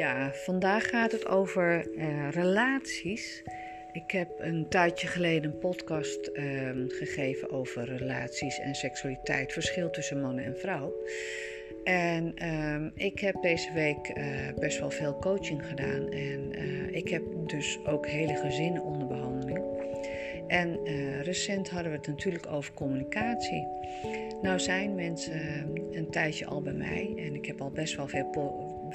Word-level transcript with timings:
Ja, 0.00 0.32
vandaag 0.32 0.88
gaat 0.88 1.12
het 1.12 1.26
over 1.26 1.86
uh, 1.96 2.30
relaties. 2.30 3.42
Ik 3.92 4.10
heb 4.10 4.28
een 4.38 4.68
tijdje 4.68 5.06
geleden 5.06 5.50
een 5.50 5.58
podcast 5.58 6.30
uh, 6.32 6.70
gegeven 6.88 7.50
over 7.50 7.96
relaties 7.96 8.58
en 8.58 8.74
seksualiteit, 8.74 9.52
verschil 9.52 9.90
tussen 9.90 10.20
mannen 10.20 10.44
en 10.44 10.56
vrouw. 10.58 10.92
En 11.84 12.34
uh, 12.42 13.06
ik 13.06 13.18
heb 13.18 13.42
deze 13.42 13.72
week 13.72 14.16
uh, 14.16 14.24
best 14.58 14.78
wel 14.78 14.90
veel 14.90 15.18
coaching 15.18 15.66
gedaan 15.66 16.10
en 16.10 16.52
ik 16.94 17.08
heb 17.08 17.22
dus 17.46 17.78
ook 17.84 18.06
hele 18.06 18.34
gezinnen 18.34 18.82
onder 18.82 19.06
behandeling. 19.06 19.64
En 20.46 20.78
recent 21.22 21.70
hadden 21.70 21.90
we 21.90 21.96
het 21.96 22.06
natuurlijk 22.06 22.46
over 22.46 22.74
communicatie. 22.74 23.66
Nou 24.42 24.60
zijn 24.60 24.94
mensen 24.94 25.40
een 25.92 26.10
tijdje 26.10 26.46
al 26.46 26.62
bij 26.62 26.72
mij 26.72 27.14
en 27.16 27.34
ik 27.34 27.46
heb 27.46 27.60
al 27.60 27.70
best 27.70 27.96
wel 27.96 28.08
veel 28.08 28.30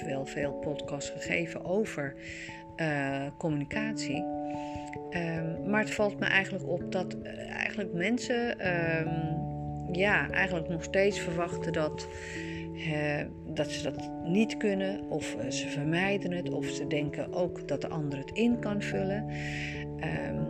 wel 0.02 0.26
veel 0.26 0.54
podcasts 0.54 1.10
gegeven 1.10 1.66
over 1.66 2.16
uh, 2.78 3.28
communicatie. 3.38 4.24
Um, 5.10 5.70
maar 5.70 5.80
het 5.80 5.94
valt 5.94 6.20
me 6.20 6.26
eigenlijk 6.26 6.68
op 6.68 6.92
dat 6.92 7.18
uh, 7.24 7.50
eigenlijk 7.50 7.94
mensen 7.94 8.68
um, 8.68 9.44
ja, 9.92 10.30
eigenlijk 10.30 10.70
nog 10.70 10.84
steeds 10.84 11.20
verwachten 11.20 11.74
dat, 11.74 12.08
uh, 12.74 13.22
dat 13.54 13.72
ze 13.72 13.84
dat 13.84 14.12
niet 14.24 14.58
kunnen, 14.58 15.10
of 15.10 15.36
ze 15.50 15.68
vermijden 15.68 16.32
het, 16.32 16.50
of 16.50 16.66
ze 16.66 16.88
denken 16.88 17.34
ook 17.34 17.68
dat 17.68 17.82
de 17.82 17.88
ander 17.88 18.20
het 18.20 18.32
in 18.32 18.60
kan 18.60 18.82
vullen. 18.82 19.30
Um, 20.30 20.48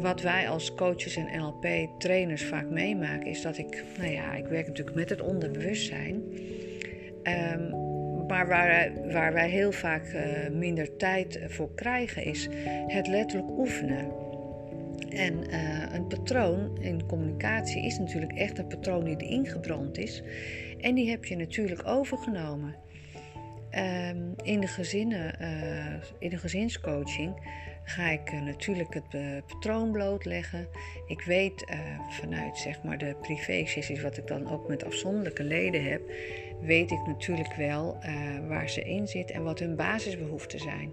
wat 0.00 0.20
wij 0.20 0.48
als 0.48 0.74
coaches 0.74 1.16
en 1.16 1.28
NLP-trainers 1.38 2.44
vaak 2.44 2.70
meemaken, 2.70 3.26
is 3.26 3.42
dat 3.42 3.58
ik, 3.58 3.84
nou 3.98 4.12
ja, 4.12 4.34
ik 4.34 4.46
werk 4.46 4.66
natuurlijk 4.66 4.96
met 4.96 5.08
het 5.08 5.20
onderbewustzijn. 5.20 6.22
Maar 8.30 8.48
waar, 8.48 8.92
waar 9.12 9.32
wij 9.32 9.48
heel 9.48 9.72
vaak 9.72 10.12
uh, 10.12 10.48
minder 10.52 10.96
tijd 10.96 11.40
voor 11.48 11.74
krijgen, 11.74 12.24
is 12.24 12.48
het 12.86 13.06
letterlijk 13.06 13.58
oefenen. 13.58 14.12
En 15.08 15.34
uh, 15.50 15.94
een 15.94 16.06
patroon 16.06 16.78
in 16.80 17.06
communicatie 17.06 17.84
is 17.84 17.98
natuurlijk 17.98 18.32
echt 18.32 18.58
een 18.58 18.66
patroon 18.66 19.04
die 19.04 19.28
ingebrand 19.28 19.98
is. 19.98 20.22
En 20.80 20.94
die 20.94 21.10
heb 21.10 21.24
je 21.24 21.36
natuurlijk 21.36 21.86
overgenomen. 21.86 22.74
Um, 23.74 24.34
in, 24.42 24.60
de 24.60 24.66
gezinnen, 24.66 25.34
uh, 25.40 26.02
in 26.18 26.30
de 26.30 26.38
gezinscoaching 26.38 27.34
ga 27.84 28.10
ik 28.10 28.32
uh, 28.32 28.42
natuurlijk 28.42 28.94
het 28.94 29.14
uh, 29.14 29.36
patroon 29.46 29.90
blootleggen. 29.90 30.68
Ik 31.06 31.22
weet 31.22 31.64
vanuit 32.08 32.58
zeg 32.58 32.82
maar, 32.82 32.98
de 32.98 33.16
privé-sessies, 33.20 34.02
wat 34.02 34.16
ik 34.16 34.26
dan 34.26 34.50
ook 34.50 34.68
met 34.68 34.84
afzonderlijke 34.84 35.44
leden 35.44 35.84
heb, 35.84 36.00
weet 36.60 36.90
ik 36.90 37.06
natuurlijk 37.06 37.54
wel 37.54 37.98
waar 38.48 38.68
ze 38.68 38.82
in 38.82 39.08
zit 39.08 39.30
en 39.30 39.42
wat 39.42 39.58
hun 39.58 39.76
basisbehoeften 39.76 40.58
zijn. 40.58 40.92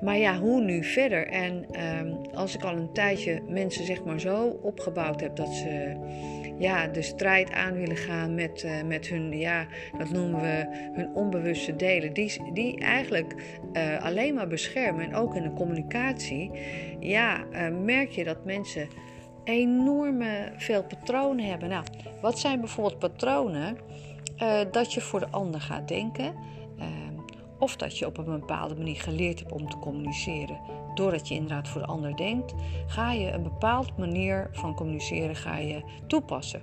Maar 0.00 0.18
ja, 0.18 0.38
hoe 0.38 0.64
nu 0.64 0.84
verder? 0.84 1.26
En 1.26 1.82
um, 1.98 2.34
als 2.34 2.54
ik 2.54 2.62
al 2.62 2.76
een 2.76 2.92
tijdje 2.92 3.42
mensen 3.48 3.84
zeg 3.84 4.04
maar 4.04 4.20
zo 4.20 4.46
opgebouwd 4.48 5.20
heb 5.20 5.36
dat 5.36 5.54
ze 5.54 5.96
ja, 6.58 6.86
de 6.86 7.02
strijd 7.02 7.50
aan 7.50 7.72
willen 7.72 7.96
gaan 7.96 8.34
met, 8.34 8.62
uh, 8.62 8.82
met 8.82 9.06
hun, 9.06 9.38
ja, 9.38 9.66
dat 9.98 10.10
noemen 10.10 10.40
we 10.40 10.90
hun 10.92 11.14
onbewuste 11.14 11.76
delen, 11.76 12.12
die, 12.12 12.52
die 12.52 12.78
eigenlijk 12.78 13.34
uh, 13.72 14.02
alleen 14.02 14.34
maar 14.34 14.46
beschermen 14.46 15.04
en 15.04 15.14
ook 15.14 15.34
in 15.34 15.42
de 15.42 15.52
communicatie, 15.52 16.50
ja, 17.00 17.44
merk 17.84 18.10
je 18.10 18.24
dat 18.24 18.44
mensen 18.44 18.88
enorme 19.44 20.52
veel 20.56 20.84
patronen 20.84 21.44
hebben. 21.44 21.68
Nou, 21.68 21.84
wat 22.20 22.38
zijn 22.38 22.60
bijvoorbeeld 22.60 22.98
patronen? 22.98 23.76
Dat 24.70 24.92
je 24.92 25.00
voor 25.00 25.20
de 25.20 25.28
ander 25.30 25.60
gaat 25.60 25.88
denken. 25.88 26.34
Of 27.58 27.76
dat 27.76 27.98
je 27.98 28.06
op 28.06 28.18
een 28.18 28.24
bepaalde 28.24 28.74
manier 28.74 29.00
geleerd 29.00 29.38
hebt 29.38 29.52
om 29.52 29.68
te 29.68 29.78
communiceren. 29.78 30.58
Doordat 30.94 31.28
je 31.28 31.34
inderdaad 31.34 31.68
voor 31.68 31.80
de 31.80 31.86
ander 31.86 32.16
denkt, 32.16 32.54
ga 32.86 33.12
je 33.12 33.32
een 33.32 33.42
bepaalde 33.42 33.92
manier 33.98 34.48
van 34.52 34.74
communiceren 34.74 35.36
ga 35.36 35.56
je 35.56 35.82
toepassen. 36.06 36.62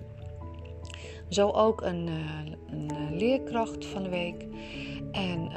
Zo 1.30 1.50
ook 1.50 1.82
een, 1.82 2.08
uh, 2.08 2.52
een 2.72 3.18
leerkracht 3.18 3.86
van 3.86 4.04
de 4.04 4.10
week. 4.10 4.46
En 5.12 5.52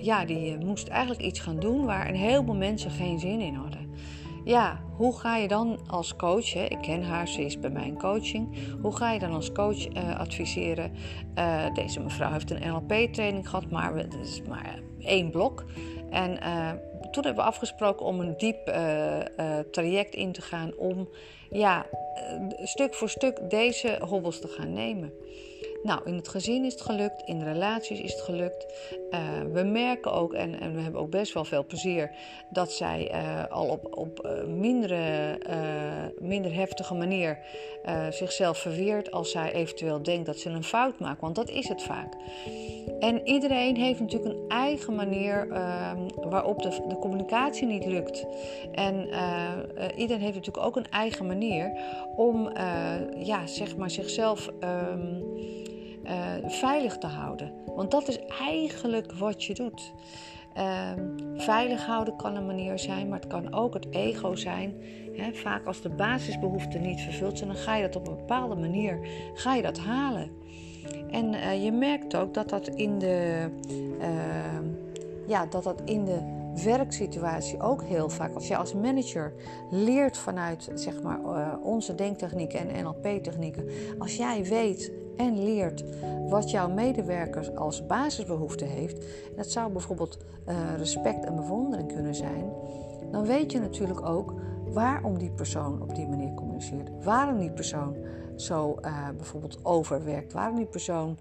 ja, 0.00 0.24
die 0.24 0.58
moest 0.58 0.88
eigenlijk 0.88 1.20
iets 1.20 1.40
gaan 1.40 1.58
doen 1.58 1.84
waar 1.84 2.08
een 2.08 2.14
heleboel 2.14 2.54
mensen 2.54 2.90
geen 2.90 3.18
zin 3.18 3.40
in 3.40 3.54
hadden 3.54 3.86
ja, 4.46 4.80
hoe 4.96 5.18
ga 5.18 5.36
je 5.36 5.48
dan 5.48 5.78
als 5.86 6.16
coach, 6.16 6.54
ik 6.54 6.78
ken 6.80 7.02
haar, 7.02 7.28
ze 7.28 7.44
is 7.44 7.58
bij 7.58 7.70
mijn 7.70 7.98
coaching, 7.98 8.48
hoe 8.80 8.96
ga 8.96 9.12
je 9.12 9.18
dan 9.18 9.32
als 9.32 9.52
coach 9.52 9.94
adviseren? 10.16 10.92
Deze 11.74 12.00
mevrouw 12.00 12.32
heeft 12.32 12.50
een 12.50 12.68
NLP-training 12.68 13.48
gehad, 13.48 13.70
maar 13.70 13.94
het 13.94 14.14
is 14.22 14.42
maar 14.48 14.78
één 14.98 15.30
blok. 15.30 15.64
En 16.10 16.38
toen 17.16 17.24
hebben 17.24 17.44
we 17.44 17.50
afgesproken 17.50 18.06
om 18.06 18.20
een 18.20 18.36
diep 18.36 18.66
traject 19.70 20.14
in 20.14 20.32
te 20.32 20.42
gaan 20.42 20.72
om 20.76 21.08
ja, 21.50 21.86
stuk 22.62 22.94
voor 22.94 23.08
stuk 23.08 23.50
deze 23.50 23.98
hobbels 24.00 24.40
te 24.40 24.48
gaan 24.48 24.72
nemen. 24.72 25.12
Nou, 25.86 26.00
in 26.04 26.14
het 26.14 26.28
gezin 26.28 26.64
is 26.64 26.72
het 26.72 26.82
gelukt, 26.82 27.22
in 27.24 27.42
relaties 27.42 28.00
is 28.00 28.12
het 28.12 28.20
gelukt. 28.20 28.66
Uh, 29.10 29.20
we 29.52 29.62
merken 29.62 30.12
ook, 30.12 30.32
en, 30.32 30.60
en, 30.60 30.74
we 30.74 30.80
hebben 30.80 31.00
ook 31.00 31.10
best 31.10 31.32
wel 31.32 31.44
veel 31.44 31.64
plezier, 31.66 32.10
dat 32.50 32.72
zij 32.72 33.12
uh, 33.12 33.44
al 33.50 33.68
op, 33.68 33.96
op 33.98 34.24
uh, 34.24 34.44
mindere, 34.44 35.38
minder 36.18 36.54
heftige 36.54 36.94
manier 36.94 37.38
zichzelf 38.10 38.58
verweert 38.58 39.10
als 39.10 39.30
zij 39.30 39.52
eventueel 39.52 40.02
denkt 40.02 40.26
dat 40.26 40.38
ze 40.38 40.50
een 40.50 40.64
fout 40.64 40.98
maakt. 40.98 41.20
Want 41.20 41.34
dat 41.34 41.48
is 41.48 41.68
het 41.68 41.82
vaak. 41.82 42.14
En 43.00 43.26
iedereen 43.26 43.76
heeft 43.76 44.00
natuurlijk 44.00 44.34
een 44.34 44.48
eigen 44.48 44.94
manier 44.94 45.50
ehm, 45.50 46.08
waarop 46.14 46.62
de, 46.62 46.68
de, 46.88 46.98
communicatie 46.98 47.66
niet 47.66 47.86
lukt. 47.86 48.26
En 48.72 49.08
iedereen 49.96 50.22
heeft 50.22 50.34
natuurlijk 50.34 50.66
ook 50.66 50.76
een 50.76 50.90
eigen 50.90 51.26
manier 51.26 51.72
om 52.16 52.50
ja, 53.16 53.46
zeg 53.46 53.76
maar 53.76 53.90
zichzelf. 53.90 54.50
Um, 54.60 55.24
uh, 56.08 56.50
veilig 56.50 56.98
te 56.98 57.06
houden. 57.06 57.52
Want 57.66 57.90
dat 57.90 58.08
is 58.08 58.18
eigenlijk 58.40 59.12
wat 59.12 59.44
je 59.44 59.54
doet. 59.54 59.92
Uh, 60.56 60.90
veilig 61.36 61.86
houden 61.86 62.16
kan 62.16 62.36
een 62.36 62.46
manier 62.46 62.78
zijn, 62.78 63.08
maar 63.08 63.18
het 63.18 63.28
kan 63.28 63.54
ook 63.54 63.74
het 63.74 63.86
ego 63.90 64.34
zijn. 64.34 64.74
vaak 65.32 65.66
als 65.66 65.80
de 65.80 65.88
basisbehoeften 65.88 66.82
niet 66.82 67.00
vervuld 67.00 67.38
zijn, 67.38 67.50
dan 67.50 67.58
ga 67.58 67.76
je 67.76 67.82
dat 67.82 67.96
op 67.96 68.08
een 68.08 68.16
bepaalde 68.16 68.54
manier 68.54 69.08
ga 69.34 69.54
je 69.54 69.62
dat 69.62 69.78
halen. 69.78 70.30
En 71.10 71.34
uh, 71.34 71.64
je 71.64 71.72
merkt 71.72 72.16
ook 72.16 72.34
dat 72.34 72.48
dat 72.48 72.68
in 72.68 72.98
de, 72.98 73.48
ehm, 74.00 74.64
ja, 75.26 75.46
dat 75.46 75.64
dat 75.64 75.82
in 75.84 76.04
de 76.04 76.35
werksituatie 76.64 77.60
ook 77.60 77.82
heel 77.82 78.08
vaak. 78.08 78.34
Als 78.34 78.48
je 78.48 78.56
als 78.56 78.74
manager 78.74 79.32
leert 79.70 80.16
vanuit 80.16 80.70
zeg 80.74 81.02
maar, 81.02 81.20
uh, 81.20 81.52
onze 81.62 81.94
denktechnieken 81.94 82.68
en 82.68 82.84
NLP-technieken. 82.84 83.68
Als 83.98 84.16
jij 84.16 84.44
weet 84.44 84.92
en 85.16 85.44
leert 85.44 85.84
wat 86.28 86.50
jouw 86.50 86.68
medewerker 86.68 87.52
als 87.54 87.86
basisbehoefte 87.86 88.64
heeft. 88.64 89.04
Dat 89.36 89.50
zou 89.50 89.72
bijvoorbeeld 89.72 90.18
uh, 90.48 90.56
respect 90.76 91.24
en 91.24 91.36
bewondering 91.36 91.92
kunnen 91.92 92.14
zijn. 92.14 92.52
Dan 93.10 93.26
weet 93.26 93.52
je 93.52 93.58
natuurlijk 93.58 94.06
ook 94.06 94.34
waarom 94.64 95.18
die 95.18 95.30
persoon 95.30 95.82
op 95.82 95.94
die 95.94 96.08
manier 96.08 96.34
communiceert. 96.34 96.90
Waarom 97.04 97.38
die 97.38 97.52
persoon 97.52 97.96
zo 98.36 98.76
uh, 98.84 99.08
bijvoorbeeld 99.16 99.64
overwerkt. 99.64 100.32
Waarom 100.32 100.56
die 100.56 100.66
persoon 100.66 101.18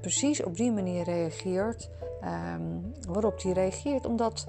precies 0.00 0.42
op 0.42 0.56
die 0.56 0.72
manier 0.72 1.04
reageert 1.04 1.90
um, 2.24 2.92
waarop 3.08 3.40
die 3.40 3.52
reageert. 3.52 4.06
Omdat 4.06 4.46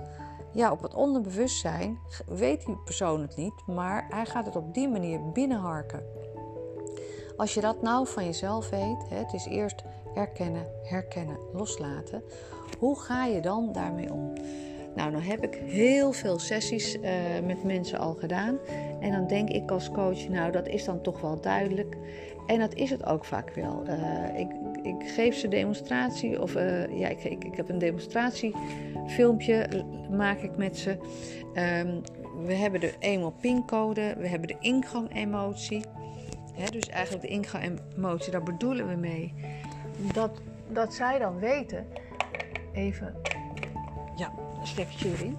ja, 0.51 0.71
op 0.71 0.81
het 0.81 0.93
onderbewustzijn 0.93 1.97
weet 2.25 2.65
die 2.65 2.77
persoon 2.85 3.21
het 3.21 3.35
niet, 3.35 3.53
maar 3.65 4.05
hij 4.09 4.25
gaat 4.25 4.45
het 4.45 4.55
op 4.55 4.73
die 4.73 4.89
manier 4.89 5.31
binnenharken. 5.31 6.03
Als 7.37 7.53
je 7.53 7.61
dat 7.61 7.81
nou 7.81 8.07
van 8.07 8.25
jezelf 8.25 8.69
weet, 8.69 9.09
het 9.09 9.33
is 9.33 9.45
eerst 9.45 9.83
erkennen, 10.15 10.65
herkennen, 10.83 11.37
loslaten. 11.53 12.23
Hoe 12.79 12.99
ga 12.99 13.25
je 13.25 13.41
dan 13.41 13.71
daarmee 13.71 14.13
om? 14.13 14.33
Nou, 14.95 15.11
dan 15.11 15.21
heb 15.21 15.43
ik 15.43 15.55
heel 15.55 16.11
veel 16.11 16.39
sessies 16.39 16.95
uh, 16.95 17.01
met 17.45 17.63
mensen 17.63 17.99
al 17.99 18.13
gedaan. 18.13 18.57
En 18.99 19.11
dan 19.11 19.27
denk 19.27 19.49
ik 19.49 19.71
als 19.71 19.91
coach, 19.91 20.27
nou, 20.27 20.51
dat 20.51 20.67
is 20.67 20.85
dan 20.85 21.01
toch 21.01 21.21
wel 21.21 21.41
duidelijk. 21.41 21.97
En 22.47 22.59
dat 22.59 22.73
is 22.73 22.89
het 22.89 23.05
ook 23.05 23.25
vaak 23.25 23.49
wel. 23.55 23.83
Uh, 23.87 24.39
ik, 24.39 24.47
ik, 24.87 25.09
geef 25.09 25.35
ze 25.35 25.47
demonstratie, 25.47 26.41
of 26.41 26.55
uh, 26.55 26.99
ja, 26.99 27.07
ik, 27.07 27.23
ik, 27.23 27.43
ik, 27.43 27.55
heb 27.55 27.69
een 27.69 27.79
demonstratiefilmpje, 27.79 29.85
maak 30.11 30.39
ik 30.39 30.57
met 30.57 30.77
ze. 30.77 30.97
Um, 31.53 32.01
we 32.45 32.53
hebben 32.53 32.79
de 32.79 32.93
emo 32.99 33.33
pincode, 33.41 34.15
we 34.17 34.27
hebben 34.27 34.47
de 34.47 34.57
ingang 34.59 35.15
emotie 35.15 35.81
dus 36.65 36.89
eigenlijk 36.89 37.23
de 37.23 37.29
ingang 37.29 37.79
emotie, 37.95 38.31
daar 38.31 38.43
bedoelen 38.43 38.87
we 38.87 38.95
mee. 38.95 39.33
Dat, 40.13 40.41
dat 40.69 40.93
zij 40.93 41.19
dan 41.19 41.39
weten, 41.39 41.87
even, 42.73 43.15
ja, 44.15 44.33
een 44.59 44.67
stekje 44.67 45.09
erin. 45.09 45.37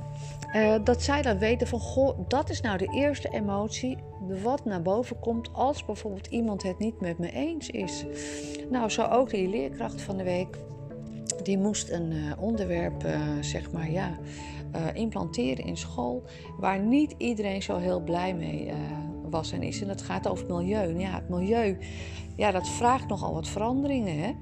Uh, 0.55 0.75
dat 0.85 1.03
zij 1.03 1.23
dan 1.23 1.39
weten 1.39 1.67
van, 1.67 1.81
goh, 1.81 2.19
dat 2.29 2.51
is 2.51 2.61
nou 2.61 2.79
de 2.79 2.93
eerste 2.93 3.29
emotie 3.29 3.99
wat 4.43 4.65
naar 4.65 4.83
boven 4.83 5.21
komt 5.21 5.53
als 5.53 5.85
bijvoorbeeld 5.85 6.27
iemand 6.27 6.63
het 6.63 6.79
niet 6.79 7.01
met 7.01 7.19
me 7.19 7.31
eens 7.31 7.71
is. 7.71 8.05
Nou, 8.71 8.91
zo 8.91 9.05
ook 9.05 9.31
die 9.31 9.49
leerkracht 9.49 10.01
van 10.01 10.17
de 10.17 10.25
week. 10.25 10.59
die 11.43 11.59
moest 11.59 11.91
een 11.91 12.13
onderwerp, 12.39 13.07
zeg 13.41 13.73
maar, 13.73 13.91
ja, 13.91 14.19
implanteren 14.95 15.65
in 15.65 15.77
school, 15.77 16.23
waar 16.59 16.81
niet 16.81 17.15
iedereen 17.19 17.63
zo 17.63 17.77
heel 17.77 18.01
blij 18.01 18.35
mee 18.35 18.73
was 19.31 19.53
en 19.53 19.63
is. 19.63 19.81
En 19.81 19.89
dat 19.89 20.03
gaat 20.03 20.29
over 20.29 20.47
het 20.47 20.57
milieu. 20.57 20.99
ja, 20.99 21.15
het 21.15 21.29
milieu, 21.29 21.79
ja, 22.37 22.51
dat 22.51 22.69
vraagt 22.69 23.09
nogal 23.09 23.35
wat 23.35 23.49
veranderingen, 23.49 24.19
hè. 24.19 24.33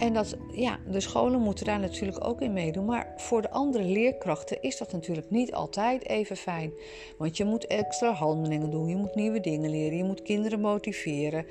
En 0.00 0.14
dat, 0.14 0.36
ja, 0.52 0.78
de 0.90 1.00
scholen 1.00 1.40
moeten 1.40 1.64
daar 1.64 1.80
natuurlijk 1.80 2.24
ook 2.24 2.40
in 2.40 2.52
meedoen. 2.52 2.84
Maar 2.84 3.12
voor 3.16 3.42
de 3.42 3.50
andere 3.50 3.84
leerkrachten 3.84 4.62
is 4.62 4.78
dat 4.78 4.92
natuurlijk 4.92 5.30
niet 5.30 5.52
altijd 5.52 6.08
even 6.08 6.36
fijn. 6.36 6.72
Want 7.18 7.36
je 7.36 7.44
moet 7.44 7.66
extra 7.66 8.12
handelingen 8.12 8.70
doen, 8.70 8.88
je 8.88 8.96
moet 8.96 9.14
nieuwe 9.14 9.40
dingen 9.40 9.70
leren, 9.70 9.96
je 9.96 10.04
moet 10.04 10.22
kinderen 10.22 10.60
motiveren. 10.60 11.46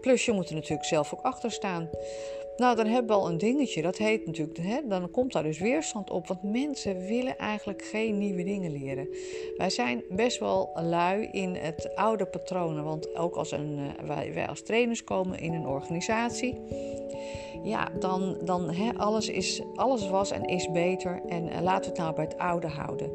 Plus 0.00 0.24
je 0.24 0.32
moet 0.32 0.48
er 0.48 0.54
natuurlijk 0.54 0.88
zelf 0.88 1.14
ook 1.14 1.22
achter 1.22 1.50
staan. 1.50 1.88
Nou, 2.56 2.76
dan 2.76 2.86
hebben 2.86 3.16
we 3.16 3.22
al 3.22 3.28
een 3.28 3.38
dingetje. 3.38 3.82
Dat 3.82 3.96
heet 3.96 4.26
natuurlijk, 4.26 4.58
hè, 4.58 4.80
dan 4.88 5.10
komt 5.10 5.32
daar 5.32 5.42
dus 5.42 5.58
weerstand 5.58 6.10
op. 6.10 6.26
Want 6.26 6.42
mensen 6.42 7.06
willen 7.06 7.38
eigenlijk 7.38 7.82
geen 7.82 8.18
nieuwe 8.18 8.44
dingen 8.44 8.72
leren. 8.72 9.08
Wij 9.56 9.70
zijn 9.70 10.02
best 10.10 10.38
wel 10.38 10.70
lui 10.74 11.28
in 11.32 11.54
het 11.54 11.94
oude 11.94 12.26
patronen. 12.26 12.84
Want 12.84 13.16
ook 13.16 13.34
als 13.34 13.52
een, 13.52 13.78
eh, 13.78 14.06
wij, 14.06 14.34
wij 14.34 14.48
als 14.48 14.62
trainers 14.62 15.04
komen 15.04 15.38
in 15.38 15.54
een 15.54 15.66
organisatie 15.66 16.60
ja, 17.62 17.88
dan, 17.98 18.36
dan 18.44 18.96
alles, 18.96 19.28
is, 19.28 19.62
alles 19.74 20.08
was 20.08 20.30
en 20.30 20.44
is 20.44 20.70
beter. 20.70 21.22
En 21.28 21.46
uh, 21.46 21.60
laten 21.60 21.82
we 21.82 21.88
het 21.88 21.98
nou 21.98 22.14
bij 22.14 22.24
het 22.24 22.38
oude 22.38 22.66
houden. 22.66 23.10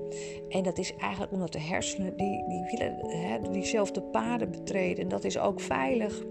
En 0.50 0.64
dat 0.64 0.78
is 0.78 0.96
eigenlijk 0.96 1.32
omdat 1.32 1.52
de 1.52 1.60
hersenen, 1.60 2.18
die, 2.18 2.44
die 2.48 2.78
willen 2.78 3.52
diezelfde 3.52 4.02
paden 4.02 4.52
betreden. 4.52 5.04
En 5.04 5.10
dat 5.10 5.24
is 5.24 5.38
ook 5.38 5.60
veilig. 5.60 6.24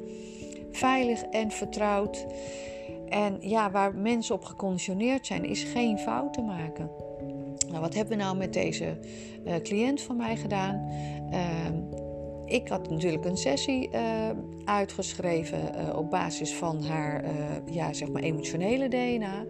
Veilig 0.70 1.22
en 1.22 1.50
vertrouwd. 1.50 2.26
En 3.08 3.36
ja, 3.40 3.70
waar 3.70 3.94
mensen 3.94 4.34
op 4.34 4.44
geconditioneerd 4.44 5.26
zijn, 5.26 5.44
is 5.44 5.62
geen 5.62 5.98
fouten 5.98 6.44
maken. 6.44 6.90
Nou, 7.68 7.80
wat 7.80 7.94
hebben 7.94 8.16
we 8.16 8.22
nou 8.22 8.36
met 8.36 8.52
deze 8.52 8.98
uh, 9.46 9.54
cliënt 9.56 10.00
van 10.00 10.16
mij 10.16 10.36
gedaan? 10.36 10.88
Uh, 11.32 11.99
ik 12.50 12.68
had 12.68 12.90
natuurlijk 12.90 13.24
een 13.24 13.36
sessie 13.36 13.90
uh, 13.94 14.30
uitgeschreven 14.64 15.58
uh, 15.58 15.96
op 15.96 16.10
basis 16.10 16.54
van 16.54 16.82
haar 16.82 17.24
uh, 17.24 17.30
ja, 17.64 17.92
zeg 17.92 18.10
maar 18.10 18.22
emotionele 18.22 18.88
DNA. 18.88 19.44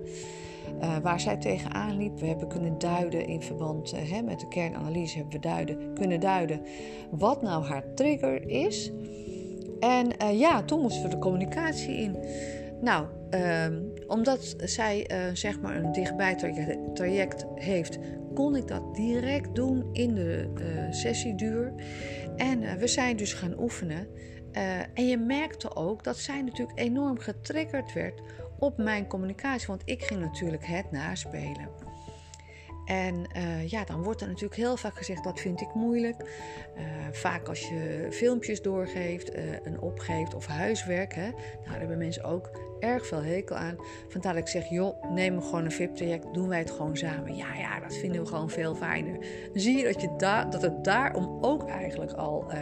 waar 1.03 1.21
zij 1.21 1.37
tegenaan 1.37 1.97
liep. 1.97 2.21
We 2.21 2.27
hebben 2.27 2.49
kunnen 2.49 2.79
duiden 2.79 3.27
in 3.27 3.43
verband 3.43 3.93
hè, 3.97 4.23
met 4.23 4.41
de 4.41 4.49
kernanalyse 4.49 5.17
hebben 5.17 5.35
we 5.35 5.41
duiden, 5.41 5.95
kunnen 5.95 6.21
duiden 6.21 6.61
wat 7.11 7.43
nou 7.43 7.65
haar 7.65 7.95
trigger 7.95 8.49
is. 8.49 8.93
En 9.81 10.37
ja, 10.39 10.63
toen 10.63 10.81
moesten 10.81 11.03
we 11.03 11.09
de 11.09 11.19
communicatie 11.19 11.97
in. 11.97 12.17
Nou, 12.81 13.07
ehm, 13.31 13.83
omdat 14.07 14.55
zij 14.59 15.11
zeg 15.33 15.61
maar 15.61 15.77
een 15.77 15.93
dichtbij 15.93 16.35
traject 16.95 17.47
heeft, 17.55 17.99
kon 18.35 18.57
ik 18.57 18.69
dat 18.69 18.95
direct 18.95 19.55
doen 19.55 19.89
in 19.93 20.15
de 20.15 20.89
sessieduur. 20.91 21.73
En 22.37 22.63
uh, 22.63 22.73
we 22.73 22.87
zijn 22.87 23.17
dus 23.17 23.33
gaan 23.33 23.61
oefenen. 23.61 24.09
Uh, 24.53 24.79
en 24.79 25.09
je 25.09 25.19
merkte 25.19 25.75
ook 25.77 26.05
dat 26.05 26.17
zij 26.17 26.43
natuurlijk 26.43 26.79
enorm 26.79 27.19
getriggerd 27.19 27.93
werd 27.93 28.23
op 28.59 28.77
mijn 28.77 29.07
communicatie. 29.07 29.67
Want 29.67 29.83
ik 29.85 30.03
ging 30.03 30.21
natuurlijk 30.21 30.67
het 30.67 30.91
naspelen. 30.91 31.69
En 32.91 33.25
uh, 33.37 33.69
ja, 33.69 33.85
dan 33.85 34.03
wordt 34.03 34.21
er 34.21 34.27
natuurlijk 34.27 34.55
heel 34.55 34.77
vaak 34.77 34.97
gezegd 34.97 35.25
dat 35.25 35.41
vind 35.41 35.61
ik 35.61 35.75
moeilijk. 35.75 36.17
Uh, 36.77 36.83
vaak 37.13 37.49
als 37.49 37.69
je 37.69 38.07
filmpjes 38.11 38.63
doorgeeft, 38.63 39.37
uh, 39.37 39.43
een 39.63 39.81
opgeeft 39.81 40.35
of 40.35 40.47
huiswerk, 40.47 41.15
hè, 41.15 41.31
daar 41.65 41.79
hebben 41.79 41.99
mensen 41.99 42.25
ook 42.25 42.51
erg 42.81 43.07
veel 43.07 43.23
hekel 43.23 43.57
aan. 43.57 43.77
Vandaar 44.09 44.35
dat 44.35 44.43
ik 44.43 44.49
zeg, 44.49 44.69
joh, 44.69 45.13
neem 45.13 45.35
me 45.35 45.41
gewoon 45.41 45.65
een 45.65 45.73
VIP-traject, 45.73 46.35
doen 46.35 46.49
wij 46.49 46.59
het 46.59 46.71
gewoon 46.71 46.97
samen. 46.97 47.37
Ja, 47.37 47.55
ja, 47.55 47.81
dat 47.81 47.97
vinden 47.97 48.21
we 48.21 48.27
gewoon 48.27 48.51
veel 48.51 48.75
fijner. 48.75 49.19
Dan 49.53 49.61
zie 49.61 49.77
je 49.77 49.85
dat, 49.85 50.01
je 50.01 50.15
da 50.17 50.45
dat 50.45 50.63
het 50.63 50.85
daarom 50.85 51.39
ook 51.41 51.69
eigenlijk 51.69 52.13
al... 52.13 52.53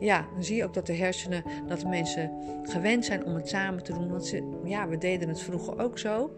ja, 0.00 0.26
dan 0.32 0.44
zie 0.44 0.56
je 0.56 0.64
ook 0.64 0.74
dat 0.74 0.86
de 0.86 0.96
hersenen, 0.96 1.42
dat 1.66 1.80
de 1.80 1.88
mensen 1.88 2.32
gewend 2.62 3.04
zijn 3.04 3.24
om 3.24 3.34
het 3.34 3.48
samen 3.48 3.82
te 3.82 3.92
doen. 3.92 4.10
Want 4.10 4.26
ze, 4.26 4.60
ja, 4.64 4.88
we 4.88 4.98
deden 4.98 5.28
het 5.28 5.40
vroeger 5.42 5.78
ook 5.78 5.98
zo. 5.98 6.34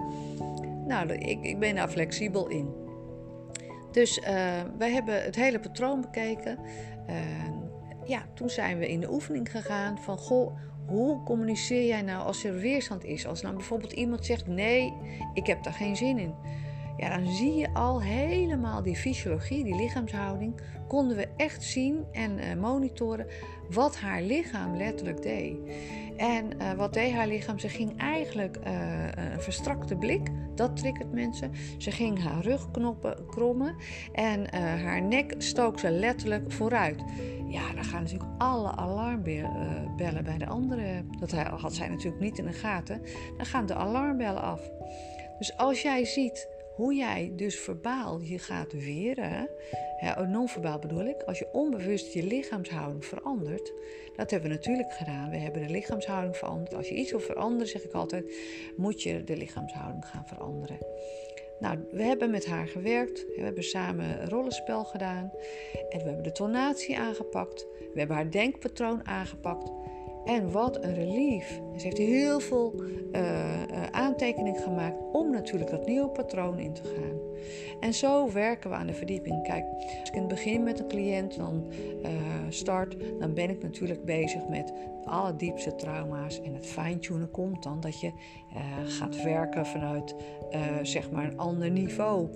Nou, 0.87 1.13
ik, 1.13 1.43
ik 1.43 1.59
ben 1.59 1.75
daar 1.75 1.89
flexibel 1.89 2.49
in. 2.49 2.87
Dus 3.91 4.19
uh, 4.19 4.27
wij 4.79 4.93
hebben 4.93 5.23
het 5.23 5.37
hele 5.37 5.61
patroon 5.61 6.01
bekeken. 6.01 6.59
Ja, 8.05 8.27
toen 8.35 8.51
zijn 8.51 8.79
we 8.79 8.89
in 8.89 9.01
de 9.01 9.13
oefening 9.13 9.51
gegaan 9.51 9.99
van 9.99 10.19
goh, 10.19 10.57
hoe 10.87 11.23
communiceer 11.23 11.87
jij 11.87 12.03
nou 12.03 12.25
als 12.25 12.45
er 12.45 12.55
weerstand 12.55 13.05
is? 13.05 13.27
Als 13.27 13.43
nou 13.43 13.55
bijvoorbeeld 13.55 13.93
iemand 13.93 14.27
zegt 14.27 14.47
nee, 14.47 14.93
ik 15.35 15.47
heb 15.47 15.63
daar 15.63 15.73
geen 15.73 15.97
zin 15.97 16.19
in. 16.19 16.35
Ja, 16.97 17.19
dan 17.19 17.33
zie 17.33 17.55
je 17.55 17.75
al 17.75 18.03
helemaal 18.03 18.83
die 18.83 18.97
fysiologie, 18.97 19.65
die 19.65 19.77
lichaamshouding, 19.77 20.61
konden 20.89 21.17
we 21.17 21.29
echt 21.37 21.63
zien 21.63 22.05
en 22.13 22.39
uh, 22.39 22.55
monitoren 22.55 23.27
wat 23.71 23.97
haar 23.97 24.23
lichaam 24.23 24.77
letterlijk 24.77 25.23
deed. 25.23 25.57
En 26.19 26.51
uh, 26.61 26.73
wat 26.73 26.93
deed 26.93 27.13
haar 27.13 27.27
lichaam? 27.27 27.59
Ze 27.59 27.69
ging 27.69 27.99
eigenlijk 27.99 28.57
uh, 28.67 28.73
een 29.35 29.41
verstrakte 29.41 29.97
blik, 29.97 30.31
dat 30.55 30.77
triggert 30.77 31.13
mensen. 31.13 31.53
Ze 31.79 31.91
ging 31.91 32.23
haar 32.23 32.43
rug 32.43 32.71
knoppen, 32.71 33.27
krommen 33.27 33.77
en 34.13 34.41
uh, 34.41 34.61
haar 34.61 35.03
nek 35.03 35.35
stook 35.39 35.79
ze 35.79 35.91
letterlijk 35.91 36.53
vooruit. 36.53 37.05
Ja, 37.49 37.73
dan 37.75 37.85
gaan 37.85 38.03
natuurlijk 38.03 38.31
alle 38.39 38.71
alarmbellen 38.71 40.25
bij 40.25 40.39
de 40.39 40.47
andere. 40.47 41.05
Dat 41.19 41.33
had 41.33 41.75
zij 41.75 41.89
natuurlijk 41.89 42.23
niet 42.23 42.39
in 42.39 42.47
de 42.47 42.53
gaten. 42.53 43.03
Dan 43.37 43.47
gaan 43.47 43.67
de 43.67 43.75
alarmbellen 43.75 44.43
af. 44.43 44.61
Dus 45.39 45.57
als 45.57 45.83
jij 45.83 46.05
ziet 46.05 46.49
hoe 46.79 46.95
jij 46.95 47.33
dus 47.37 47.59
verbaal 47.59 48.21
je 48.21 48.39
gaat 48.39 48.73
weren, 48.73 49.49
oh, 50.01 50.29
non-verbaal 50.29 50.79
bedoel 50.79 51.05
ik, 51.05 51.23
als 51.23 51.39
je 51.39 51.49
onbewust 51.53 52.13
je 52.13 52.23
lichaamshouding 52.23 53.05
verandert, 53.05 53.73
dat 54.17 54.31
hebben 54.31 54.51
we 54.51 54.57
natuurlijk 54.57 54.93
gedaan. 54.93 55.31
We 55.31 55.37
hebben 55.37 55.67
de 55.67 55.73
lichaamshouding 55.73 56.37
veranderd. 56.37 56.75
Als 56.75 56.89
je 56.89 56.95
iets 56.95 57.11
wil 57.11 57.21
veranderen, 57.21 57.69
zeg 57.69 57.83
ik 57.83 57.93
altijd, 57.93 58.35
moet 58.77 59.03
je 59.03 59.25
de 59.25 59.37
lichaamshouding 59.37 60.07
gaan 60.07 60.27
veranderen. 60.27 60.79
Nou, 61.59 61.79
we 61.91 62.03
hebben 62.03 62.31
met 62.31 62.47
haar 62.47 62.67
gewerkt. 62.67 63.27
We 63.37 63.43
hebben 63.43 63.65
samen 63.65 64.29
rollenspel 64.29 64.85
gedaan. 64.85 65.33
En 65.89 65.99
we 65.99 66.05
hebben 66.05 66.23
de 66.23 66.33
tonatie 66.33 66.99
aangepakt. 66.99 67.67
We 67.93 67.99
hebben 67.99 68.17
haar 68.17 68.31
denkpatroon 68.31 69.07
aangepakt. 69.07 69.71
En 70.25 70.51
wat 70.51 70.85
een 70.85 70.95
relief. 70.95 71.61
Ze 71.77 71.85
heeft 71.85 71.99
heel 71.99 72.41
veel 72.41 72.75
uh, 73.13 73.63
aantekeningen 73.91 74.61
gemaakt 74.61 74.97
om 75.13 75.31
natuurlijk 75.31 75.71
dat 75.71 75.87
nieuwe 75.87 76.09
patroon 76.09 76.59
in 76.59 76.73
te 76.73 76.83
gaan. 76.85 77.19
En 77.81 77.95
zo 77.95 78.33
werken 78.33 78.71
we 78.71 78.77
aan 78.77 78.87
de 78.87 78.95
verdieping. 78.95 79.43
Kijk, 79.43 79.65
als 80.01 80.09
ik 80.09 80.15
in 80.15 80.21
het 80.21 80.29
begin 80.29 80.63
met 80.63 80.79
een 80.79 80.89
cliënt 80.89 81.37
dan 81.37 81.65
uh, 82.03 82.11
start, 82.49 82.97
dan 83.19 83.35
ben 83.35 83.51
ik 83.51 83.63
natuurlijk 83.63 84.05
bezig 84.05 84.49
met 84.49 84.67
de 85.05 85.11
allerdiepste 85.11 85.75
trauma's. 85.75 86.41
En 86.41 86.55
het 86.55 86.67
fine-tunen 86.67 87.31
komt 87.31 87.63
dan 87.63 87.81
dat 87.81 88.01
je 88.01 88.13
gaat 88.85 89.23
werken 89.23 89.67
vanuit 89.67 90.15
zeg 90.83 91.11
maar 91.11 91.25
een 91.25 91.39
ander 91.39 91.71
niveau. 91.71 92.29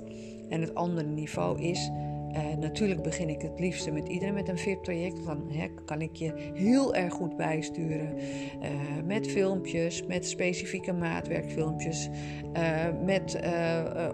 En 0.49 0.61
het 0.61 0.75
andere 0.75 1.09
niveau 1.09 1.61
is 1.61 1.90
uh, 2.33 2.57
natuurlijk 2.59 3.03
begin 3.03 3.29
ik 3.29 3.43
het 3.43 3.61
liefste 3.61 3.91
met 3.91 4.09
iedereen 4.09 4.35
met 4.35 4.49
een 4.49 4.59
VIP-traject. 4.59 5.25
Dan 5.25 5.51
hè, 5.51 5.67
kan 5.85 6.01
ik 6.01 6.17
je 6.17 6.33
heel 6.55 6.95
erg 6.95 7.12
goed 7.12 7.37
bijsturen. 7.37 8.17
Uh, 8.17 8.69
met 9.05 9.27
filmpjes, 9.27 10.07
met 10.07 10.27
specifieke 10.27 10.93
maatwerkfilmpjes. 10.93 12.09
Uh, 12.57 12.87
met 13.05 13.41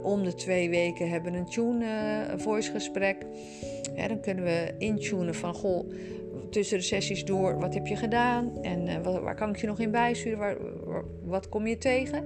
om 0.03 0.25
de 0.25 0.35
twee 0.35 0.71
weken 0.71 1.09
hebben 1.09 1.35
een 1.35 1.45
tune 1.45 2.35
voice 2.37 2.71
gesprek. 2.71 3.27
Ja, 3.95 4.09
dan 4.09 4.21
kunnen 4.21 4.45
we 4.45 4.75
intunen 4.79 5.35
van 5.35 5.55
goh 5.55 5.91
tussen 6.51 6.79
de 6.79 6.85
sessies 6.85 7.25
door, 7.25 7.59
wat 7.59 7.75
heb 7.75 7.87
je 7.87 7.97
gedaan 7.97 8.63
en 8.63 8.87
uh, 8.87 9.21
waar 9.23 9.35
kan 9.35 9.49
ik 9.49 9.57
je 9.57 9.67
nog 9.67 9.79
in 9.79 9.91
bijsturen, 9.91 10.39
waar, 10.39 10.57
wat 11.25 11.49
kom 11.49 11.67
je 11.67 11.79
tegen? 11.79 12.25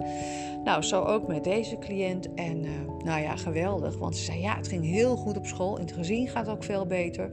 Nou, 0.65 0.83
zo 0.83 1.03
ook 1.03 1.29
met 1.29 1.45
deze 1.45 1.79
cliënt 1.79 2.35
en 2.35 2.65
uh, 2.65 2.71
nou 3.05 3.23
ja, 3.23 3.37
geweldig, 3.37 3.99
want 3.99 4.17
ze 4.17 4.25
zei 4.25 4.41
ja, 4.41 4.57
het 4.57 4.69
ging 4.69 4.85
heel 4.85 5.17
goed 5.17 5.37
op 5.37 5.47
school, 5.47 5.77
in 5.77 5.85
het 5.85 5.93
gezin 5.93 6.29
gaat 6.29 6.47
het 6.47 6.55
ook 6.55 6.65
veel 6.65 6.87
beter. 6.87 7.31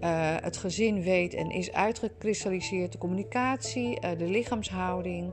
Uh, 0.00 0.36
het 0.40 0.56
gezin 0.56 1.02
weet 1.02 1.34
en 1.34 1.50
is 1.50 1.72
uitgekristalliseerd, 1.72 2.92
de 2.92 2.98
communicatie, 2.98 4.00
de 4.00 4.26
lichaamshouding 4.26 5.32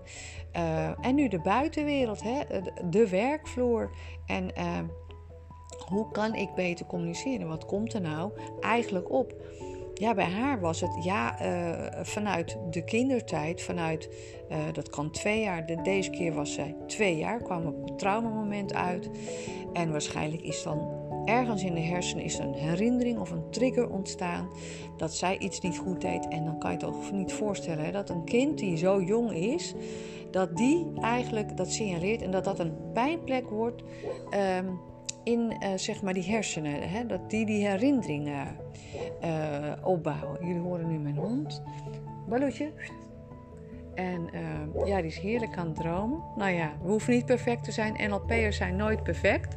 en 1.01 1.15
nu 1.15 1.27
de 1.27 1.39
buitenwereld, 1.39 2.23
hè, 2.23 2.39
de 2.89 3.09
werkvloer. 3.09 3.89
En 4.25 4.51
hoe 5.87 6.11
kan 6.11 6.35
ik 6.35 6.53
beter 6.55 6.85
communiceren? 6.85 7.47
Wat 7.47 7.65
komt 7.65 7.93
er 7.93 8.01
nou 8.01 8.31
eigenlijk 8.59 9.11
op? 9.11 9.33
Ja, 10.01 10.13
bij 10.13 10.25
haar 10.25 10.59
was 10.59 10.81
het 10.81 11.03
ja, 11.03 11.41
uh, 11.41 12.03
vanuit 12.03 12.57
de 12.69 12.83
kindertijd, 12.83 13.61
vanuit, 13.61 14.09
uh, 14.51 14.57
dat 14.71 14.89
kan 14.89 15.11
twee 15.11 15.41
jaar, 15.41 15.65
de, 15.65 15.81
deze 15.81 16.09
keer 16.09 16.33
was 16.33 16.53
zij 16.53 16.75
twee 16.87 17.17
jaar, 17.17 17.41
kwam 17.41 17.65
op 17.65 17.87
het 17.87 17.99
traumamoment 17.99 18.73
uit. 18.73 19.09
En 19.73 19.91
waarschijnlijk 19.91 20.41
is 20.41 20.63
dan 20.63 20.91
ergens 21.25 21.63
in 21.63 21.73
de 21.73 21.81
hersenen 21.81 22.23
is 22.23 22.37
een 22.37 22.53
herinnering 22.53 23.19
of 23.19 23.31
een 23.31 23.49
trigger 23.49 23.89
ontstaan 23.89 24.49
dat 24.97 25.13
zij 25.13 25.37
iets 25.37 25.59
niet 25.59 25.77
goed 25.77 26.01
deed. 26.01 26.27
En 26.27 26.45
dan 26.45 26.59
kan 26.59 26.71
je 26.71 26.77
toch 26.77 27.11
niet 27.11 27.33
voorstellen 27.33 27.93
dat 27.93 28.09
een 28.09 28.23
kind 28.23 28.57
die 28.57 28.77
zo 28.77 29.01
jong 29.01 29.31
is, 29.31 29.73
dat 30.31 30.57
die 30.57 30.91
eigenlijk 31.01 31.57
dat 31.57 31.71
signaleert 31.71 32.21
en 32.21 32.31
dat 32.31 32.43
dat 32.43 32.59
een 32.59 32.91
pijnplek 32.93 33.49
wordt 33.49 33.83
ehm, 34.29 34.65
in 35.23 35.57
uh, 35.63 35.69
zeg 35.75 36.01
maar 36.01 36.13
die 36.13 36.31
hersenen. 36.31 36.89
Hè, 36.89 37.05
dat 37.05 37.29
die 37.29 37.45
die 37.45 37.67
herinneringen 37.67 38.57
uh, 39.23 39.71
opbouwen. 39.83 40.45
Jullie 40.45 40.61
horen 40.61 40.87
nu 40.87 40.97
mijn 40.97 41.15
hond. 41.15 41.61
Balloetje. 42.29 42.71
En 43.95 44.29
uh, 44.33 44.85
ja, 44.85 44.97
die 44.97 45.11
is 45.11 45.17
heerlijk 45.17 45.57
aan 45.57 45.67
het 45.67 45.75
dromen. 45.75 46.23
Nou 46.35 46.51
ja, 46.51 46.73
we 46.81 46.89
hoeven 46.89 47.13
niet 47.13 47.25
perfect 47.25 47.63
te 47.63 47.71
zijn. 47.71 48.09
NLP'ers 48.09 48.57
zijn 48.57 48.75
nooit 48.75 49.03
perfect. 49.03 49.55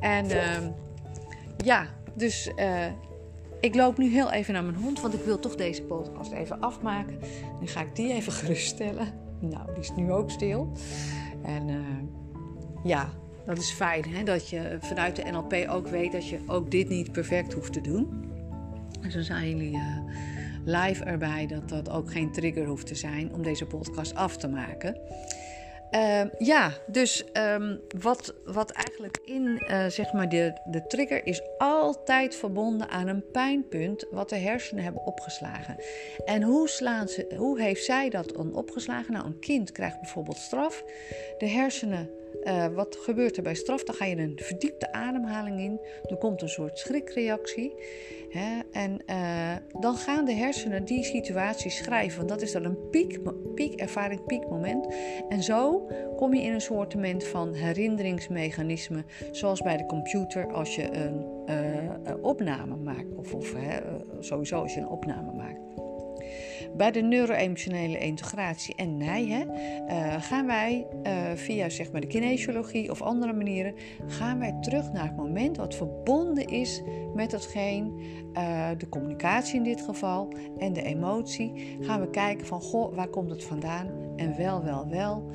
En 0.00 0.30
ehm, 0.30 0.70
ja, 1.64 1.86
dus 2.14 2.52
uh, 2.56 2.86
ik 3.60 3.74
loop 3.74 3.98
nu 3.98 4.10
heel 4.10 4.32
even 4.32 4.52
naar 4.54 4.64
mijn 4.64 4.82
hond, 4.82 5.00
want 5.00 5.14
ik 5.14 5.24
wil 5.24 5.38
toch 5.38 5.54
deze 5.54 5.82
podcast 5.82 6.32
even 6.32 6.60
afmaken. 6.60 7.18
Nu 7.60 7.66
ga 7.66 7.80
ik 7.80 7.96
die 7.96 8.12
even 8.12 8.32
geruststellen. 8.42 9.08
Nou, 9.40 9.66
die 9.72 9.82
is 9.82 9.94
nu 9.94 10.12
ook 10.12 10.30
stil. 10.30 10.72
En 11.42 11.84
ja, 12.84 13.08
dat 13.46 13.58
is 13.58 13.70
fijn 13.70 14.04
hè, 14.04 14.22
dat 14.22 14.48
je 14.48 14.76
vanuit 14.80 15.16
de 15.16 15.30
NLP 15.30 15.54
ook 15.68 15.88
weet 15.88 16.12
dat 16.12 16.28
je 16.28 16.38
ook 16.46 16.70
dit 16.70 16.88
niet 16.88 17.12
perfect 17.12 17.52
hoeft 17.52 17.72
te 17.72 17.80
doen. 17.80 18.32
En 19.04 19.10
zo 19.10 19.20
zijn 19.20 19.48
jullie 19.48 19.76
uh, 19.76 19.98
live 20.64 21.04
erbij 21.04 21.46
dat 21.46 21.68
dat 21.68 21.90
ook 21.90 22.12
geen 22.12 22.32
trigger 22.32 22.66
hoeft 22.66 22.86
te 22.86 22.94
zijn 22.94 23.34
om 23.34 23.42
deze 23.42 23.66
podcast 23.66 24.14
af 24.14 24.36
te 24.36 24.48
maken. 24.48 25.00
Uh, 25.90 26.20
ja, 26.38 26.72
dus 26.86 27.24
um, 27.32 27.80
wat, 28.00 28.34
wat 28.44 28.70
eigenlijk 28.70 29.18
in 29.24 29.64
uh, 29.70 29.86
zeg 29.86 30.12
maar 30.12 30.28
de, 30.28 30.60
de 30.64 30.86
trigger 30.86 31.26
is 31.26 31.42
altijd 31.58 32.36
verbonden 32.36 32.88
aan 32.88 33.08
een 33.08 33.30
pijnpunt 33.32 34.06
wat 34.10 34.28
de 34.28 34.36
hersenen 34.36 34.84
hebben 34.84 35.06
opgeslagen. 35.06 35.76
En 36.24 36.42
hoe, 36.42 36.68
slaan 36.68 37.08
ze, 37.08 37.34
hoe 37.36 37.60
heeft 37.60 37.84
zij 37.84 38.10
dat 38.10 38.32
dan 38.34 38.54
opgeslagen? 38.54 39.12
Nou, 39.12 39.26
een 39.26 39.38
kind 39.38 39.72
krijgt 39.72 40.00
bijvoorbeeld 40.00 40.36
straf. 40.36 40.84
De 41.38 41.48
hersenen 41.48 42.10
uh, 42.42 42.66
wat 42.66 42.96
gebeurt 42.96 43.36
er 43.36 43.42
bij 43.42 43.54
straf? 43.54 43.84
Dan 43.84 43.94
ga 43.94 44.04
je 44.04 44.16
een 44.16 44.38
verdiepte 44.42 44.92
ademhaling 44.92 45.60
in. 45.60 45.80
Er 46.02 46.16
komt 46.16 46.42
een 46.42 46.48
soort 46.48 46.78
schrikreactie. 46.78 47.74
Hè? 48.30 48.60
En 48.72 48.98
uh, 49.06 49.52
dan 49.80 49.96
gaan 49.96 50.24
de 50.24 50.32
hersenen 50.32 50.84
die 50.84 51.04
situatie 51.04 51.70
schrijven. 51.70 52.16
Want 52.16 52.28
dat 52.28 52.42
is 52.42 52.52
dan 52.52 52.64
een 52.64 52.88
piek, 52.90 53.18
piekervaring, 53.54 54.24
piekmoment. 54.26 54.94
En 55.28 55.42
zo 55.42 55.90
kom 56.16 56.34
je 56.34 56.42
in 56.42 56.52
een 56.52 56.60
soort 56.60 56.94
van 57.18 57.54
herinneringsmechanisme. 57.54 59.04
Zoals 59.30 59.60
bij 59.60 59.76
de 59.76 59.86
computer 59.86 60.52
als 60.52 60.74
je 60.74 60.92
een 60.92 61.26
uh, 61.46 62.24
opname 62.24 62.76
maakt. 62.76 63.14
Of, 63.16 63.34
of 63.34 63.54
sowieso 64.18 64.60
als 64.60 64.74
je 64.74 64.80
een 64.80 64.88
opname 64.88 65.32
maakt. 65.32 65.83
Bij 66.76 66.90
de 66.90 67.00
neuro-emotionele 67.00 67.98
integratie 67.98 68.74
en 68.74 68.96
NIJ 68.96 69.46
uh, 69.88 70.22
gaan 70.22 70.46
wij 70.46 70.86
uh, 71.06 71.30
via 71.34 71.68
zeg 71.68 71.92
maar, 71.92 72.00
de 72.00 72.06
kinesiologie 72.06 72.90
of 72.90 73.02
andere 73.02 73.32
manieren 73.32 73.74
gaan 74.06 74.38
wij 74.38 74.58
terug 74.60 74.92
naar 74.92 75.06
het 75.06 75.16
moment 75.16 75.56
wat 75.56 75.74
verbonden 75.74 76.46
is 76.46 76.82
met 77.14 77.32
hetgeen, 77.32 78.00
uh, 78.34 78.68
de 78.78 78.88
communicatie 78.88 79.56
in 79.56 79.62
dit 79.62 79.80
geval 79.80 80.32
en 80.58 80.72
de 80.72 80.82
emotie. 80.82 81.76
Gaan 81.80 82.00
we 82.00 82.10
kijken 82.10 82.46
van 82.46 82.60
goh, 82.60 82.94
waar 82.94 83.08
komt 83.08 83.30
het 83.30 83.44
vandaan 83.44 83.88
en 84.16 84.36
wel, 84.36 84.64
wel, 84.64 84.88
wel 84.88 85.30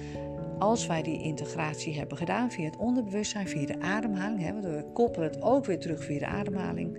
als 0.60 0.88
wij 0.88 1.02
die 1.02 1.22
integratie 1.22 1.98
hebben 1.98 2.18
gedaan 2.18 2.52
via 2.52 2.66
het 2.66 2.78
onderbewustzijn, 2.78 3.48
via 3.48 3.66
de 3.66 3.80
ademhaling, 3.80 4.42
hè, 4.42 4.62
we 4.62 4.86
koppelen 4.94 5.30
het 5.30 5.42
ook 5.42 5.66
weer 5.66 5.80
terug 5.80 6.04
via 6.04 6.20
de 6.20 6.26
ademhaling. 6.26 6.98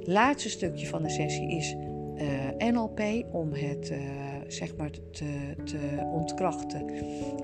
Laatste 0.00 0.50
stukje 0.50 0.86
van 0.86 1.02
de 1.02 1.10
sessie 1.10 1.50
is 1.50 1.76
uh, 2.18 2.70
NLP 2.70 3.00
om 3.32 3.52
het 3.52 3.90
uh, 3.90 3.98
zeg 4.46 4.76
maar 4.76 4.90
te, 4.90 5.54
te, 5.64 5.78
ontkrachten 6.12 6.88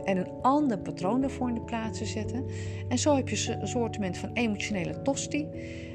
en 0.05 0.17
een 0.17 0.31
ander 0.43 0.79
patroon 0.79 1.23
ervoor 1.23 1.49
in 1.49 1.55
de 1.55 1.61
plaats 1.61 1.99
te 1.99 2.05
zetten. 2.05 2.47
En 2.89 2.99
zo 2.99 3.17
heb 3.17 3.29
je 3.29 3.57
een 3.61 3.69
soort 3.69 3.99
van 4.13 4.33
emotionele 4.33 5.03
tosti 5.03 5.49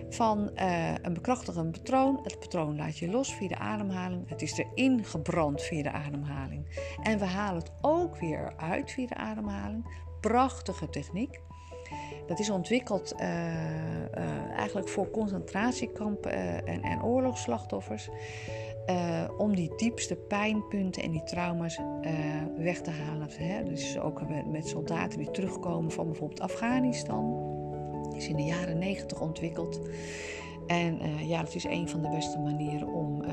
van 0.09 0.51
uh, 0.55 0.93
een 1.01 1.13
bekrachtigend 1.13 1.71
patroon. 1.71 2.19
Het 2.23 2.39
patroon 2.39 2.75
laat 2.75 2.97
je 2.97 3.09
los 3.09 3.33
via 3.33 3.47
de 3.47 3.57
ademhaling. 3.57 4.29
Het 4.29 4.41
is 4.41 4.57
erin 4.57 5.03
gebrand 5.03 5.61
via 5.61 5.83
de 5.83 5.91
ademhaling. 5.91 6.65
En 7.03 7.19
we 7.19 7.25
halen 7.25 7.61
het 7.61 7.71
ook 7.81 8.17
weer 8.17 8.53
uit 8.57 8.91
via 8.91 9.07
de 9.07 9.15
ademhaling. 9.15 9.85
Prachtige 10.21 10.89
techniek. 10.89 11.39
Dat 12.27 12.39
is 12.39 12.49
ontwikkeld 12.49 13.15
eigenlijk 14.55 14.87
voor 14.87 15.09
concentratiekampen 15.11 16.65
en, 16.65 16.81
en 16.81 17.03
oorlogsslachtoffers. 17.03 18.09
Uh, 18.89 19.23
om 19.37 19.55
die 19.55 19.75
diepste 19.75 20.15
pijnpunten 20.15 21.03
en 21.03 21.11
die 21.11 21.23
trauma's 21.23 21.77
uh, 21.77 21.83
weg 22.57 22.81
te 22.81 22.91
halen. 22.91 23.27
Hè? 23.31 23.63
Dus 23.63 23.99
ook 23.99 24.21
met, 24.51 24.67
soldaten 24.67 25.17
die 25.17 25.31
terugkomen 25.31 25.91
van 25.91 26.05
bijvoorbeeld 26.05 26.39
Afghanistan. 26.39 27.55
is 28.15 28.27
in 28.27 28.35
de 28.35 28.43
jaren 28.43 28.77
negentig 28.77 29.21
ontwikkeld. 29.21 29.81
En 30.67 31.01
uh, 31.01 31.29
ja, 31.29 31.43
dat 31.43 31.55
is 31.55 31.63
een 31.63 31.89
van 31.89 32.01
de 32.01 32.09
beste 32.09 32.39
manieren 32.39 32.87
om 32.87 33.23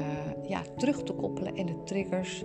ja, 0.49 0.62
terug 0.76 1.02
te 1.02 1.12
koppelen 1.12 1.56
en 1.56 1.66
de 1.66 1.82
triggers 1.84 2.44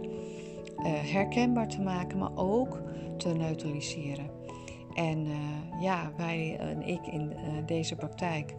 herkenbaar 0.86 1.68
te 1.68 1.82
maken, 1.82 2.18
maar 2.18 2.36
ook 2.36 2.82
te 3.18 3.30
neutraliseren. 3.30 4.30
En 4.94 5.28
ja, 5.80 6.12
wij 6.18 6.58
en 6.60 6.82
ik 6.82 7.08
in 7.08 7.34
deze 7.66 7.96
praktijk 7.96 8.56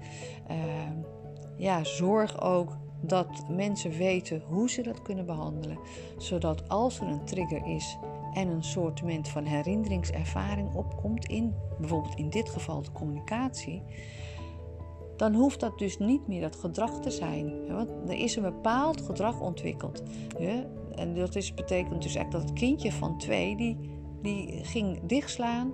ja, 1.56 1.84
zorg 1.84 2.42
ook 2.42 2.76
dat 3.00 3.44
mensen 3.48 3.90
weten 3.90 4.42
hoe 4.48 4.70
ze 4.70 4.82
dat 4.82 5.02
kunnen 5.02 5.26
behandelen, 5.26 5.78
zodat 6.18 6.68
als 6.68 7.00
er 7.00 7.06
een 7.06 7.24
trigger 7.24 7.66
is 7.66 7.98
en 8.32 8.48
een 8.48 8.64
soort 8.64 9.02
van 9.22 9.44
herinneringservaring 9.44 10.74
opkomt 10.74 11.26
in 11.26 11.54
bijvoorbeeld 11.78 12.18
in 12.18 12.30
dit 12.30 12.48
geval 12.48 12.82
de 12.82 12.92
communicatie, 12.92 13.82
dan 15.16 15.34
hoeft 15.34 15.60
dat 15.60 15.78
dus 15.78 15.98
niet 15.98 16.28
meer 16.28 16.40
dat 16.40 16.56
gedrag 16.56 17.00
te 17.00 17.10
zijn. 17.10 17.66
Want 17.68 17.90
er 18.06 18.18
is 18.18 18.36
een 18.36 18.42
bepaald 18.42 19.00
gedrag 19.00 19.40
ontwikkeld. 19.40 20.02
En 20.94 21.14
dat 21.14 21.36
is, 21.36 21.54
betekent 21.54 22.02
dus 22.02 22.14
eigenlijk 22.14 22.32
dat 22.32 22.42
het 22.42 22.58
kindje 22.58 22.92
van 22.92 23.18
twee, 23.18 23.56
die, 23.56 23.78
die 24.22 24.64
ging 24.64 25.00
dichtslaan 25.02 25.72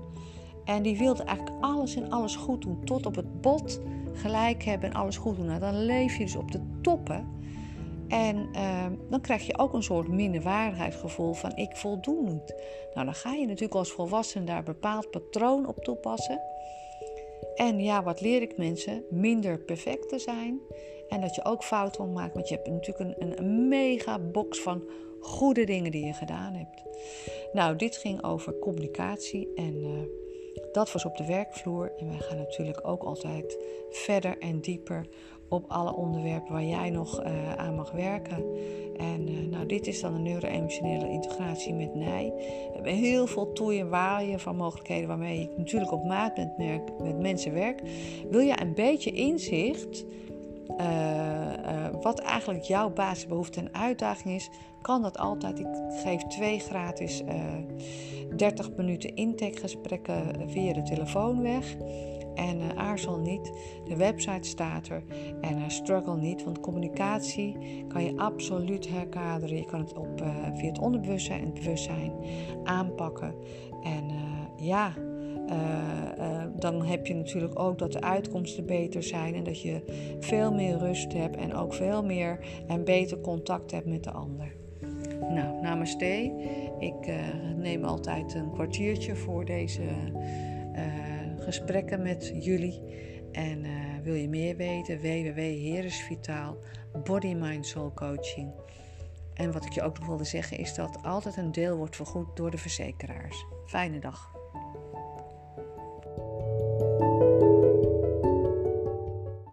en 0.66 0.82
die 0.82 0.98
wilde 0.98 1.22
eigenlijk 1.22 1.56
alles 1.60 1.96
en 1.96 2.10
alles 2.10 2.36
goed 2.36 2.62
doen, 2.62 2.84
tot 2.84 3.06
op 3.06 3.14
het 3.16 3.40
bot 3.40 3.80
gelijk 4.12 4.62
hebben 4.62 4.88
en 4.88 4.96
alles 4.96 5.16
goed 5.16 5.36
doen. 5.36 5.46
Nou, 5.46 5.60
dan 5.60 5.84
leef 5.84 6.16
je 6.16 6.24
dus 6.24 6.36
op 6.36 6.52
de 6.52 6.60
toppen. 6.82 7.34
En 8.08 8.48
uh, 8.52 8.86
dan 9.10 9.20
krijg 9.20 9.46
je 9.46 9.58
ook 9.58 9.72
een 9.72 9.82
soort 9.82 10.08
minderwaardigheidsgevoel 10.08 11.32
van 11.32 11.56
ik 11.56 11.76
voldoen 11.76 12.24
niet. 12.24 12.54
Nou, 12.94 13.04
dan 13.04 13.14
ga 13.14 13.32
je 13.32 13.46
natuurlijk 13.46 13.74
als 13.74 13.92
volwassene 13.92 14.44
daar 14.44 14.58
een 14.58 14.64
bepaald 14.64 15.10
patroon 15.10 15.66
op 15.66 15.84
toepassen. 15.84 16.40
En 17.54 17.80
ja, 17.80 18.02
wat 18.02 18.20
leer 18.20 18.42
ik 18.42 18.56
mensen? 18.56 19.04
Minder 19.10 19.58
perfect 19.58 20.08
te 20.08 20.18
zijn. 20.18 20.60
En 21.08 21.20
dat 21.20 21.34
je 21.34 21.44
ook 21.44 21.64
fouten 21.64 22.12
maakt. 22.12 22.34
Want 22.34 22.48
je 22.48 22.54
hebt 22.54 22.68
natuurlijk 22.68 23.18
een, 23.18 23.38
een 23.38 23.68
mega 23.68 24.18
box 24.18 24.60
van 24.60 24.82
goede 25.20 25.64
dingen 25.64 25.90
die 25.90 26.06
je 26.06 26.12
gedaan 26.12 26.54
hebt. 26.54 26.82
Nou, 27.52 27.76
dit 27.76 27.96
ging 27.96 28.24
over 28.24 28.58
communicatie 28.58 29.48
en... 29.54 29.74
Uh, 29.74 30.24
dat 30.76 30.92
was 30.92 31.04
op 31.04 31.16
de 31.16 31.26
werkvloer 31.26 31.92
en 31.98 32.08
wij 32.08 32.18
gaan 32.18 32.36
natuurlijk 32.36 32.88
ook 32.88 33.02
altijd 33.02 33.58
verder 33.90 34.38
en 34.38 34.60
dieper 34.60 35.06
op 35.48 35.64
alle 35.68 35.94
onderwerpen 35.94 36.52
waar 36.52 36.64
jij 36.64 36.90
nog 36.90 37.24
uh, 37.24 37.54
aan 37.54 37.74
mag 37.74 37.90
werken. 37.90 38.44
En 38.96 39.28
uh, 39.28 39.48
nou, 39.50 39.66
dit 39.66 39.86
is 39.86 40.00
dan 40.00 40.14
een 40.14 40.22
neuro-emotionele 40.22 41.08
integratie 41.08 41.74
met 41.74 41.94
NIJ. 41.94 42.32
We 42.36 42.70
hebben 42.72 42.92
heel 42.92 43.26
veel 43.26 43.52
toeien 43.52 43.88
waaien 43.88 44.40
van 44.40 44.56
mogelijkheden 44.56 45.08
waarmee 45.08 45.40
ik 45.40 45.56
natuurlijk 45.56 45.92
op 45.92 46.04
maat 46.04 46.36
met, 46.36 46.58
met 47.02 47.18
mensen 47.18 47.52
werk. 47.52 47.82
Wil 48.30 48.40
je 48.40 48.60
een 48.60 48.74
beetje 48.74 49.10
inzicht 49.10 50.04
uh, 50.80 51.88
wat 52.00 52.18
eigenlijk 52.18 52.64
jouw 52.64 52.90
basisbehoefte 52.90 53.60
en 53.60 53.74
uitdaging 53.74 54.34
is, 54.34 54.50
kan 54.82 55.02
dat 55.02 55.18
altijd. 55.18 55.58
Ik 55.58 55.66
geef 56.02 56.22
twee 56.22 56.58
gratis 56.58 57.22
30 58.36 58.70
minuten 58.76 59.14
intakegesprekken 59.14 60.50
via 60.50 60.72
de 60.72 60.82
telefoon 60.82 61.42
weg. 61.42 61.76
En 62.36 62.60
uh, 62.60 62.68
aarzel 62.76 63.18
niet, 63.18 63.52
de 63.84 63.96
website 63.96 64.48
staat 64.48 64.88
er. 64.88 65.02
En 65.40 65.58
uh, 65.58 65.68
struggle 65.68 66.16
niet, 66.16 66.44
want 66.44 66.60
communicatie 66.60 67.84
kan 67.88 68.04
je 68.04 68.16
absoluut 68.16 68.88
herkaderen. 68.88 69.56
Je 69.56 69.64
kan 69.64 69.80
het 69.80 69.94
op, 69.94 70.20
uh, 70.20 70.28
via 70.54 70.68
het 70.68 70.78
onderbewustzijn 70.78 71.40
en 71.40 71.46
het 71.46 71.54
bewustzijn 71.54 72.12
aanpakken. 72.64 73.34
En 73.82 74.04
ja, 74.56 74.92
dan 76.58 76.84
heb 76.84 77.06
je 77.06 77.14
natuurlijk 77.14 77.58
ook 77.58 77.78
dat 77.78 77.92
de 77.92 78.00
uitkomsten 78.00 78.66
beter 78.66 79.02
zijn. 79.02 79.34
En 79.34 79.44
dat 79.44 79.62
je 79.62 79.82
veel 80.20 80.52
meer 80.52 80.78
rust 80.78 81.12
hebt 81.12 81.36
en 81.36 81.54
ook 81.54 81.74
veel 81.74 82.04
meer 82.04 82.38
en 82.66 82.84
beter 82.84 83.20
contact 83.20 83.70
hebt 83.70 83.86
met 83.86 84.04
de 84.04 84.10
ander. 84.10 84.56
Nou, 85.20 85.62
namaste. 85.62 86.32
Ik 86.78 87.12
neem 87.56 87.84
altijd 87.84 88.34
een 88.34 88.52
kwartiertje 88.52 89.16
voor 89.16 89.44
deze 89.44 89.82
gesprekken 91.38 92.02
met 92.02 92.32
jullie. 92.40 92.80
En 93.32 93.64
wil 94.02 94.14
je 94.14 94.28
meer 94.28 94.56
weten? 94.56 94.96
www.heresvitaal 94.96 96.56
Body 97.04 97.34
Mind 97.34 97.66
Soul 97.66 97.92
Coaching. 97.94 98.52
En 99.34 99.52
wat 99.52 99.64
ik 99.64 99.72
je 99.72 99.82
ook 99.82 99.98
nog 99.98 100.08
wilde 100.08 100.24
zeggen 100.24 100.58
is 100.58 100.74
dat 100.74 100.98
altijd 101.02 101.36
een 101.36 101.52
deel 101.52 101.76
wordt 101.76 101.96
vergoed 101.96 102.36
door 102.36 102.50
de 102.50 102.58
verzekeraars. 102.58 103.44
Fijne 103.66 103.98
dag. 103.98 104.34